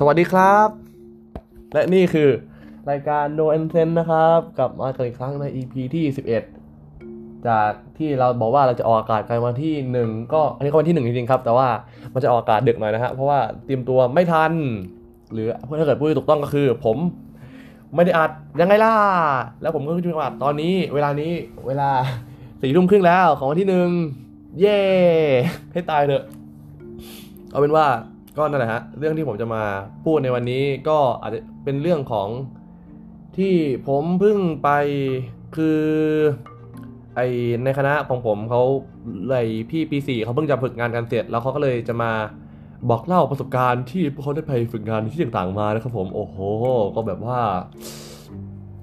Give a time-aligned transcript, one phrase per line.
[0.00, 0.68] สวัสดีครับ
[1.72, 2.28] และนี่คือ
[2.90, 6.04] รายการ No a n s e n นะครับ กลับมากันอีกครั้งใน EP ที่
[6.76, 9.74] 11 จากที่เราบอกว่าเราจะออกอากาศกันวันที่
[10.04, 11.68] 1 ก็อันนี้ก็วันที่ 1 จริงๆครับ แต่ว่า
[12.14, 14.52] มันจะออกอากาศดึกหน่อยนะฮะเพราะว่าเตรียมตัวไม่ทัน
[15.32, 15.46] หรือ
[15.78, 16.96] ถ้าเกิดพูดถูกต้องก็คือ ผม
[17.94, 18.92] ไม่ได้อัดยังไงล่ะ
[19.62, 21.32] แล้วผมก็จะมาอัดตอนนี้ เวลานี้
[21.66, 21.90] เวลา
[22.60, 23.88] สี่ทุ่มครึ่งแล้วของวันที่หนึ่ง
[24.60, 24.80] เย่
[25.72, 26.24] ให้ตายเถอะ
[27.50, 27.86] เอาเป็นว่า
[28.38, 29.62] ก็นั่นแหละฮะเรื่องที่ผมจะมา
[30.04, 32.28] พูดในวันนี้ก็อาจจะเป็นเรื่องของ
[33.38, 33.54] ที่
[33.88, 34.68] ผมเพิ่งไป
[35.56, 35.82] คือ
[37.14, 37.20] ไอ
[37.64, 38.62] ในคณะของผมเขา
[39.28, 42.12] เลยพี่ปีสี่เขาเพิ่งจะฝึกงานกันเสร็จ แล้วเขาก็เลยจะมา
[42.90, 46.36] บอกเล่าประสบการณ์ที่พวกเขาได้ไปฝึกงานที่ต่างๆมานะครับผมโอ้โห
[46.94, 47.40] ก็แบบว่า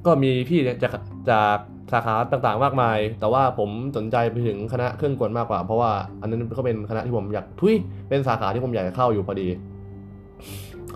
[0.05, 0.93] ก็มีพี่จาก
[1.31, 1.57] จาก
[1.93, 7.75] สาขาต่างๆ มากมาย แต่ว่าผมสนใจไปถึงคณะเครื่องกลมากกว่า เพราะว่าอันนั้นก็เป็นคณะที่ผมอยากทุย
[8.09, 9.47] เป็นสาขาที่ผมอยากจะเข้าอยู่พอดี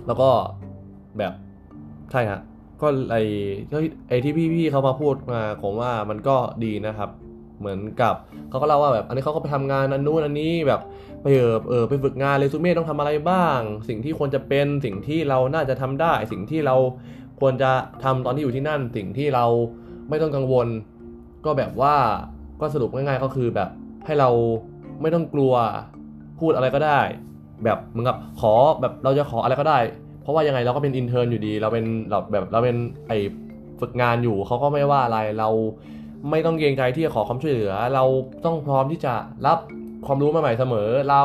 [0.07, 0.29] แล้วก็
[1.17, 1.33] แบบ
[2.11, 2.39] ใช่ฮะ
[2.81, 3.15] ก็ไอ
[4.09, 7.09] ไอ้ที่พี่ๆเขามาพูดมาผมว่ามันก็ดีนะครับ
[7.59, 8.13] เหมือนกับ
[8.49, 10.81] เขาก็เล่าว่าแบบอันนี้เขาก็ไปทำงานอันนู้นอันนี้แบบ
[11.21, 16.75] ไปเออเออไปฝึกงานเรซูเม่ต้องทำอะไรบ้าง สิ่งที่ควรจะเป็นสิ่งที่เราน่าจะทำได้ สิ่งที่เรา
[17.39, 17.71] ควรจะ
[18.03, 19.45] ทำตอนที่อยู่ที่นั่น สิ่งที่เรา
[20.09, 20.67] ไม่ต้องกังวล
[21.45, 21.95] ก็แบบว่า
[22.61, 23.69] ก็สรุปง่ายๆก็คือแบบ
[24.05, 24.29] ให้เรา
[25.01, 25.53] ไม่ต้องกลัว
[26.39, 26.99] พูดอะไรก็ได้
[27.63, 29.79] แบบเหมือนกับขอแบบเราจะขออะไรก็ได้
[30.21, 33.11] เพราะว่ายังไงเราก็เป็นอินเทอร์อยู่ดี เราเป็นเราแบบเราเป็นไอ
[33.79, 35.49] ฝึกงานอยู่เขาก็ไม่ว่าอะไรเรา
[36.29, 38.03] ไม่ต้องเกรงใจที่จะขอความช่วยเหลือ เรา
[38.45, 39.13] ต้องพร้อมที่จะ
[39.47, 39.57] รับ
[40.05, 41.23] ความรู้ใหม่ๆเสมอเรา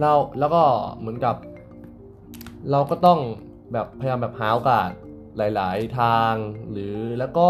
[0.00, 0.62] เราแล้วก็
[0.98, 1.36] เหมือนกับ
[2.70, 3.18] เราก็ต้อง
[3.72, 4.90] แบบพยายามแบบหาโอกาส
[5.38, 6.32] หลาย ๆ ทาง
[6.70, 7.48] หรือแล้วก็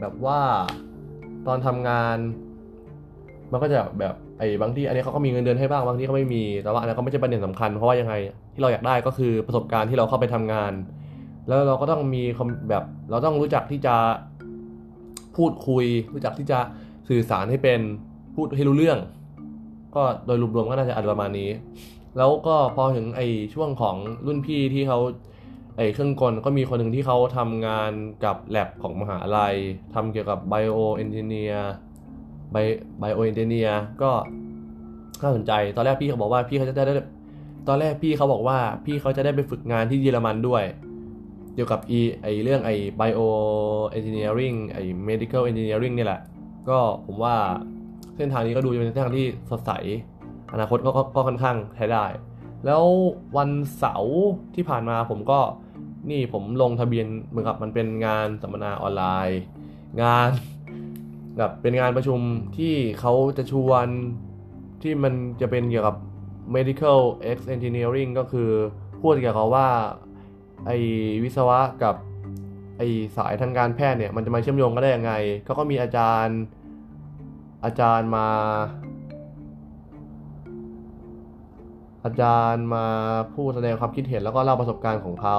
[0.00, 0.40] แบบว่า
[1.46, 2.16] ตอนทำงาน
[3.52, 8.14] มันก็จะแบบไอ้บางที่อันนี้เขาก็มีเงินเดือนให้บ้างบางที่เขาไม่มีแต่ว่าอันนั้นก็ไม่ใช่ประเด็นสำคัญเพราะว่ายังไง
[8.54, 10.72] ที่เราอยากได้ก็คือประสบการณ์ที่เราเข้าไปทำงาน
[11.46, 12.22] แล้วเราก็ต้องมี
[12.68, 13.96] แบบเราต้องรู้จักที่จะ
[15.36, 15.84] พูดคุย
[16.14, 16.58] รู้จักที่จะ
[17.08, 17.80] สื่อสารให้เป็น
[18.34, 18.98] พูดให้รู้เรื่อง
[19.96, 21.50] ก็โดยรวมๆก็น่าจะอันประมาณนี้
[22.16, 24.98] แล้วก็พอถึงไอ้ช่วงของรุ่นพี่ที่เขา
[25.78, 27.92] ไอ้เครื่องกลก็มีคนหนึ่งที่เขาทำงาน
[28.24, 29.56] กับแ a บของมหาลัย
[29.94, 31.70] ทำเกี่ยวกับไบโอเอนจิเนียร์
[32.52, 32.56] ไบ
[33.00, 34.10] ไบโอเอนจิเนียร์ก็
[35.22, 36.94] น่าสนใจ ตอนแรกพี่เขาบอกว่าพี่เขาจะได้
[37.68, 40.64] ตอนแรกพี่เขาบอกว่าพี่เขาจะได้ไปฝึกงานที่เยอรมันด้วย
[41.54, 46.20] เกี่ยวกับอีไอเรื่องไอbioengineering ไอ medical engineering นี่แหละ
[46.68, 47.34] ก็ผมว่า
[48.16, 49.72] เส้นทางนี้ก็ดูจะเป็นเส้นทางที่สดใส
[50.52, 52.04] อนาคตก็ก็ค่อนข้างใช้ได้
[52.66, 52.84] แล้ว
[53.36, 54.16] วันเสาร์
[54.54, 55.40] ที่ผ่านมาผมก็
[56.10, 59.40] นี่ผมลงทะเบียนเหมือนกับมันเป็นงานสัมมนาออนไลน์
[60.02, 60.28] งาน
[61.38, 62.20] แบบเป็นงานประชุม
[62.58, 63.86] ที่เขาจะชวน
[64.82, 65.96] ที่มันจะเป็นเกี่ยวกับ
[66.54, 67.00] medical
[67.36, 68.50] x engineering ก็คือ
[69.00, 69.68] พูดเกี่ยวกับว่า
[70.66, 70.70] ไอ
[71.24, 71.94] วิศวะกับ
[72.76, 72.82] ไอ
[73.16, 75.12] สายทางการแพทย์เนี่ยมันจะมาเชื่อมโยงกันได้ยังไง
[75.44, 76.38] เขาก็มีอาจารย์
[77.64, 78.28] อาจารย์มา
[82.04, 82.86] อาจารย์มา
[83.34, 85.38] พูดแสดงความคิดเห็นแล้วก็เล่าประสบการณ์ของเขา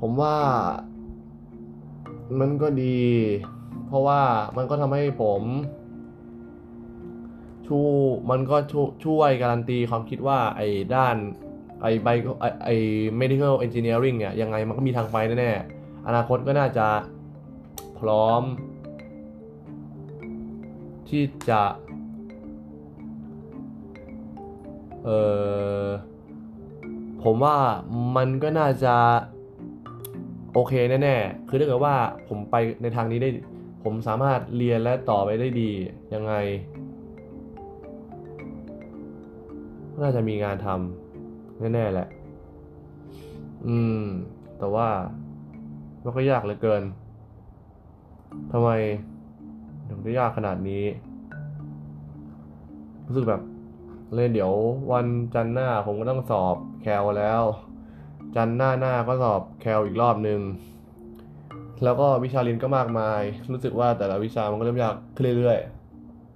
[0.00, 0.36] ผมว่า
[2.40, 3.00] มันก็ดี
[3.86, 4.22] เพราะว่า
[4.56, 5.42] มันก็ทำให้ผม
[7.66, 7.78] ชู
[8.30, 8.56] มันก็
[9.04, 11.16] ช่วยการันตีความคิดว่าไอ้ด้าน
[11.82, 12.08] ไอ้ไบ
[12.40, 12.76] ไอ้ไอ้
[13.20, 16.88] medical engineering เนี่ยยังไงมันก็มีทางไปแน่ๆอนาคตก็น่าจะ
[17.98, 18.42] พร้อม
[21.08, 21.62] ที่จะ
[25.04, 25.10] เอ
[25.84, 25.86] อ
[27.22, 27.56] ผมว่า
[28.16, 28.96] มันก็น่าจะ
[30.54, 30.72] โอเค
[31.02, 31.94] แน่ๆ คือถ้าเกิดว่า
[32.28, 33.30] ผมไปในทางนี้ได้
[33.84, 35.70] ผมสามารถเรียนและต่อไปได้ดี
[36.14, 36.34] ยังไง
[40.02, 42.08] น่าจะมีงานทำแน่ๆแหละ
[43.66, 44.04] อืม
[44.58, 44.88] แต่ว่า
[46.04, 46.82] มันก็ยากเหลือเกิน
[48.52, 48.68] ทำไม
[49.88, 50.84] ถึงได้ยากขนาดนี้
[53.06, 53.42] รู้สึกแบบ
[54.14, 54.52] เลยเดี๋ยว
[54.92, 57.42] วันจันทร์หน้าผมก็ต้องสอบแคลแล้ว
[58.36, 60.40] จันหน้าหน้าก็สอบแคลอีกรอบหนึ่ง
[61.84, 63.22] แล้วก็วิชาเรียนก็มากมาย
[63.52, 65.58] รู้สึกว่าแต่ละวิชามันก็เริ่มยากขึ้นเรื่อย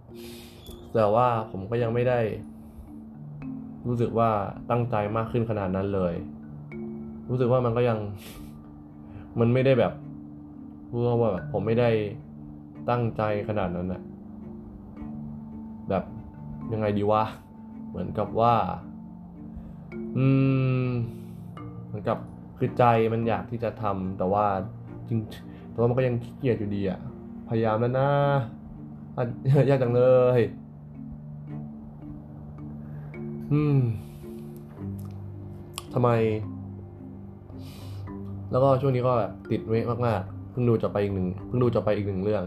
[0.08, 2.20] ๆ แต่ว่าผมก็ยังไม่ได้
[3.88, 4.30] รู้สึกว่า
[4.70, 6.14] ตั้งใจมากขึ้นขนาดนั้นเลย
[7.30, 7.98] รู้สึกว่ามันก็ยัง
[9.40, 9.92] มันไม่ได้แบบ
[10.90, 11.90] พูดว่าแบบผมไม่ได้
[12.90, 14.02] ตั้งใจขนาดนั้นอะ
[15.88, 16.04] แบบ
[16.72, 17.24] ยังไงดีวะ
[17.88, 18.54] เหมือนกับว่า
[20.16, 20.26] อื
[20.86, 20.90] ม
[21.94, 22.18] มือนกับ
[22.58, 24.44] คือใจมันอยากที่จะทำแต่ว่า
[25.08, 25.18] จริง
[25.70, 27.00] แต่ว่ามันก็ยังขี้เกียจอยู่ดีอะ
[27.48, 28.10] พยายามแล้วนะ
[29.70, 30.02] ยากจังเล
[30.38, 30.40] ย
[33.52, 33.78] อืม
[35.94, 36.10] ทำไม
[38.50, 42.44] แล้วก็ช่วงนี้ก็แบบติดเวทมากๆเพิ่งดูจบไปอีกหนึ่งเพิ่งดูจบไปอีกหนึ่งเรื่อง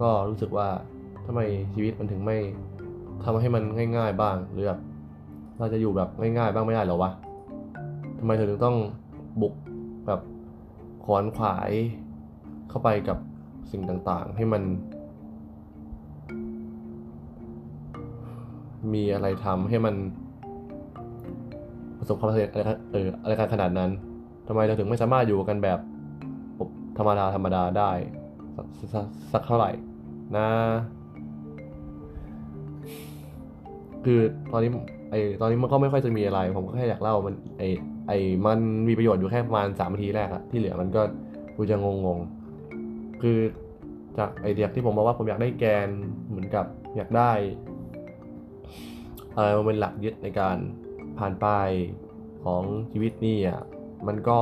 [0.00, 0.68] ก็รู้สึกว่า
[1.26, 1.40] ทำไม
[1.74, 2.36] ชีวิตมันถึงไม่
[3.24, 3.62] ทำให้มัน
[3.96, 4.80] ง่าย ๆ บ้างหรือแบบ
[5.58, 7.10] เราจะอยู่แบบง่าย ๆ บ้างไม่ได้หรอวะ
[8.18, 8.76] ทำไมเธอถึงต้อง
[9.40, 9.54] บุก
[10.06, 10.20] แบบ
[11.04, 11.70] ขวนขวาย
[12.68, 13.18] เข้าไปกับ
[13.70, 14.62] สิ่งต่างๆ ให้มัน
[18.94, 19.94] มีอะไรทำให้มัน
[21.98, 22.62] ประสบความสำเร็จอะไร
[22.92, 23.90] เอออะไรกันขนาดนั้น
[24.48, 25.78] ทำไมเราถึงไม่สามารถอยู่กันแบบ
[26.98, 27.90] ธรรมดาธรรมดาได้
[28.78, 28.96] สส
[29.32, 29.70] สักเท่าไหร่
[30.36, 30.48] นะ
[34.04, 34.20] คือ
[34.52, 34.70] ตอนนี้
[35.10, 37.62] ไอตอนนี้มันก็ไม่ค่อยจะมีอะไร ผมก็แค่อยากเล่ามันไอ
[38.08, 38.58] ไอ้มัน
[38.88, 41.02] มีประโยชน์อยู่แค่ประมาณสามนาทีแรกอะที่เหลือมันก็
[41.56, 43.38] กูจะงงงๆ คือ
[44.18, 45.88] จากไอเดียที่ผมบอกว่าผมอยากได้แกน
[46.28, 46.66] เหมือนกับ
[46.96, 47.32] อยากได้
[49.34, 50.56] อะไรมันเป็นหลักยึดในการ
[51.18, 51.46] ผ่านไป
[52.44, 52.62] ของ
[52.92, 53.60] ชีวิตนี่อะ
[54.06, 54.38] มันก็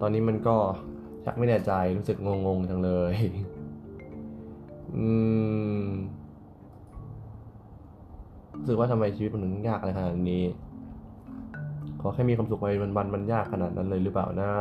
[0.00, 0.56] ตอนนี้มันก็
[1.24, 3.14] ชักไม่แน่ใจรู้สึกงงๆจังเลย
[4.96, 5.06] อื
[5.82, 5.84] ม
[8.58, 10.44] รู้สึกว่าทำไมชีวิตมันถึงยากอะไรขนาดนี้
[12.04, 14.52] ขอแค่มีความสุขไปวันๆมันยากขนาดนั้นเลยหรือเปล่านะ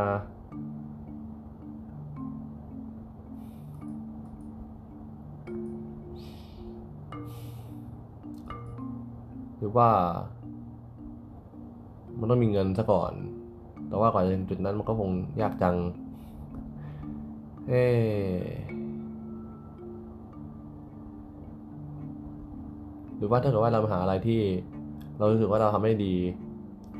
[9.58, 9.90] หรือว่า
[12.20, 13.14] มันต้องมีเงินซะก่อน
[13.88, 15.10] แต่ว่าก่อนจะถึงจุดนั้นมันก็คง
[15.42, 15.76] ยากจัง
[17.68, 17.84] เอ๊
[23.18, 24.42] หรือว่าถ้าเกิดว่าเราหาอะไรที่
[25.18, 26.16] เรารู้สึกว่าเราทำไม่ดี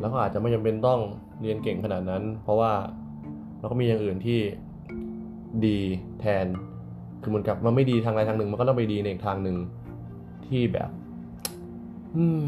[0.02, 1.00] แล้วก็อาจจะไม่จำเป็นต้อง
[1.42, 2.72] เรียนเก่งขนาดนั้น เพราะว่า
[3.60, 4.40] เราก็มีอย่างอื่นที่
[5.66, 5.80] ดี
[6.20, 6.46] แทน
[7.22, 9.58] คือเหมือนกับมันไม่ดีทางใดทางหนึ่ง มันก็ต้องไปดีในอีกทางหนึ่ง
[10.48, 10.90] ที่แบบ
[12.16, 12.46] อืม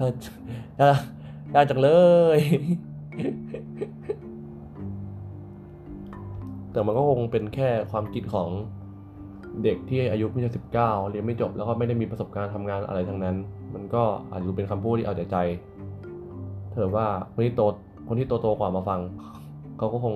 [0.00, 0.14] ยาก
[0.80, 0.98] ยาก
[1.54, 1.90] ยากจังเล
[2.36, 2.38] ย
[6.72, 8.48] แต่มันก็คงเป็นแค่ความคิดของ
[9.64, 13.36] เด็กที่อายุเพิ่งจะสิบเก้าเรียนไม่จบแล้วก็ไม่ได้มีประสบการณ์ทำงานอะไรทั้งนั้น
[13.74, 15.36] มันก็อาจจะดูเป็นคำพูดที่เอาแต่ใจ
[16.70, 17.62] เถอะว่าคนที่โต
[18.08, 19.00] คนที่โตโตกว่ามาฟัง
[19.78, 20.14] เขาก็คง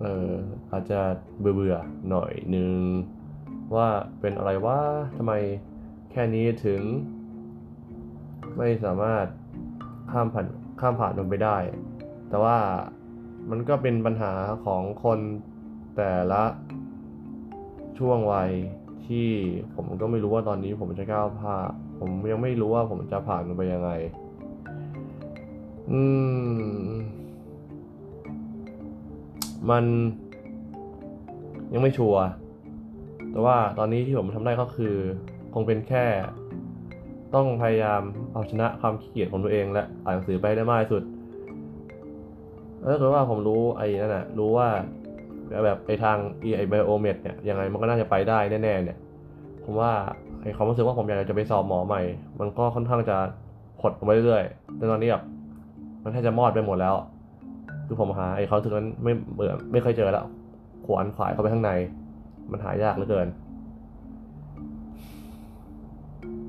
[0.00, 0.30] เออ
[0.70, 1.00] อาจจะ
[1.38, 2.74] เบื่อเบื่อๆหน่อยนึง
[3.74, 3.88] ว่า
[4.20, 4.80] เป็นอะไรว่า
[5.16, 5.32] ทำไม
[6.10, 6.82] แค่นี้ถึง
[8.56, 9.26] ไม่สามารถ
[10.10, 10.46] ข้ามผ่าน
[10.80, 11.58] ข้ามผ่านมันไปได้
[12.28, 12.56] แต่ว่า
[13.50, 14.32] มันก็เป็นปัญหา
[14.64, 15.18] ของคน
[15.96, 16.44] แต่ละ
[17.98, 18.50] ช่วงวัย
[19.06, 19.28] ที่
[19.74, 23.90] ผมก็ไม่รู้ว่าตอนนี้ผมจะก้าวผ่านผมยังไม่รู้ว่าผมจะผ่านมันไปยังไง
[25.90, 26.00] อื
[26.80, 26.86] ม
[29.70, 29.84] มัน
[31.72, 32.22] ยังไม่ชัวร์
[33.30, 34.94] แต่ว่าตอนนี้ที่ผมทำได้ก็คือ
[35.54, 36.04] คงเป็นแค่
[37.34, 38.02] ต้องพยายาม
[38.32, 41.02] เอาชนะความขี้เกียจของตัวเองและอ่านหนังสือไปให้ได้มากที่สุด
[42.80, 44.68] แล้วถ้าเกิดว่าผมรู้ไอ้นั่นน่ะรู้ว่า
[45.66, 46.16] แบบไอทาง
[46.56, 48.98] ไอ้ไบโอเมดเนี่ยยังไงมันก็น่าจะไปได้แน่ๆเนี่ย
[49.64, 49.92] ผมว่า
[50.42, 52.02] ไอความรู้สึกว่าผมอยากจะไปสอบหมอใหม่
[52.40, 53.16] มันก็ค่อนข้างจะ
[53.82, 55.22] หดลงไปเรื่อยๆแต่ตอนนี้แบบ
[56.02, 56.94] มันแทบจะมอดไปหมดแล้ว
[57.86, 60.26] คือผมหาไอเขามรู้สึกนั้นไม่เบื่อไม่เคยเจอแล้ว
[60.86, 61.70] ขวานขวายเข้าไปข้างใน
[62.50, 63.28] มันหายากเหลือเกิน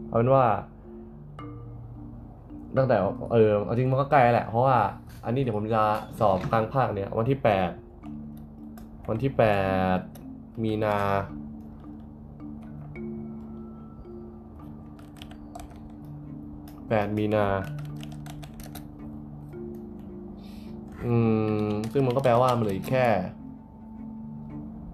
[0.08, 0.46] เอาเป็นว่า
[2.78, 2.98] ตั้งแต่
[3.34, 4.78] เออเอาจริงมันก็ใกล้แหละ เพราะว่า
[5.26, 5.82] อันนี้เดี๋ยวผมจะ
[6.20, 7.70] สอบกลางภาคเนี่ย วันที่แปด
[9.10, 9.44] วันที่แป
[9.98, 10.00] ด
[10.64, 10.98] มีนา
[16.88, 17.46] แปดมีนา
[21.06, 21.14] อื
[21.68, 23.08] ม ซึ่งมันก็แปลว่ามันเหลืออีกแค่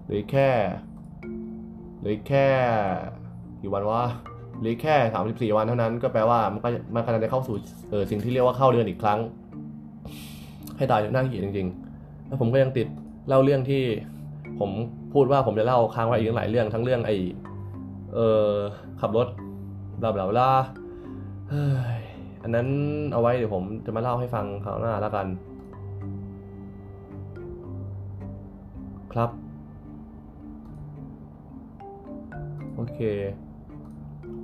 [0.04, 0.48] เหลือแค่
[1.98, 2.46] เหลือแค่
[3.60, 4.02] กี่วันวะ
[4.58, 7.56] เหลือแค่สามสิบสี่วันเท่านั้นก็แปลว่ามันก็มันกำลังจะเข้าสู่
[7.90, 9.18] เออสิ่งที่เรียกว่าเข้าเดือนอีกครั้ง
[10.76, 12.86] ให้ตายน่าเกลียดจริงๆ แล้วผมก็ยังติด
[13.28, 13.82] เล่าเรื่องที่
[14.58, 14.70] ผม
[15.12, 17.10] พูดว่าผมจะเล่าค้างไว้อีกหลายเรื่องทั้งเรื่องไอ
[18.14, 18.50] เออ
[19.00, 19.28] ขับรถ
[20.00, 20.50] บลาบลาบลา
[21.50, 21.66] เฮ้
[22.00, 22.02] ย
[22.42, 22.68] อันนั้น
[23.12, 25.26] เอาไว้เดี๋ยวผมจะมาเล่าให้ฟังคราวหน้าแล้วกัน
[29.12, 29.30] ครับ
[32.76, 32.98] โอเค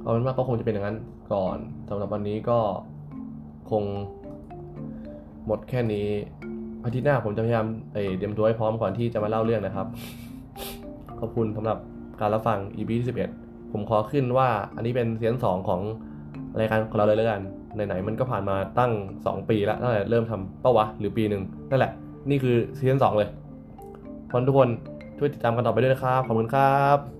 [0.02, 0.98] เอาเป็นว่าก็คงจะเป็นอย่างนั้น
[1.32, 1.58] ก่อน
[1.88, 2.58] สำหรับวันนี้ก็
[3.70, 3.84] คง
[5.46, 6.08] หมดแค่นี้
[6.84, 7.66] อาทิตย์หน้าผมจะพยายาม
[8.18, 9.86] เตรียมตัวให้พร้อมก่อนที่จะมาเล่าเรื่องนะครับ
[11.20, 11.78] ขอบคุณสำหรับ
[12.20, 13.08] การรับฟัง EP ที่
[13.42, 15.80] 11 ผมขอขึ้นว่าอันนี้เป็นซีซั่นสองของ
[16.58, 17.40] รายการของเราเลยแล้วกัน
[17.74, 21.92] ไหนๆมันก็ผ่านมาตั้ง 2 ปีแล้วตั้งแต่เริ่มทำเป้าวะหรือปีหนึ่งนั่นแหละ
[22.30, 23.28] นี่คือซีซั่นสองเลย
[24.26, 24.68] เพราะฉะนั้นทุกคน
[25.18, 27.19] ช่วยติดตามกันต่อไปด้วยนะครับ ขอบคุณครับ